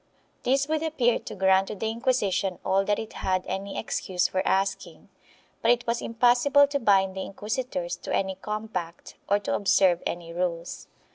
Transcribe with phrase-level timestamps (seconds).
[0.01, 0.07] 1
[0.51, 4.41] This would appear to grant to the Inquisition all that it had any excuse for
[4.47, 5.09] asking,
[5.61, 10.01] but it was impossible to bind the inquisi tors to any compact, or to observe
[10.07, 10.87] any rules.